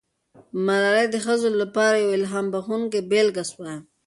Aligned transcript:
ملالۍ 0.65 1.05
د 1.11 1.15
ښځو 1.25 1.49
لپاره 1.61 1.95
یوه 2.03 2.15
الهام 2.17 2.45
بښونکې 2.53 2.99
بیلګه 3.11 3.43
سوه. 3.51 3.73